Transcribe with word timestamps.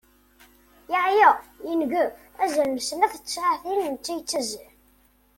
Yeɛya, 0.91 1.29
yengef, 1.67 2.13
azal 2.43 2.69
n 2.71 2.77
snat 2.87 3.13
n 3.17 3.21
tsaɛtin 3.21 3.79
netta 3.93 4.13
yettazzal. 4.13 4.69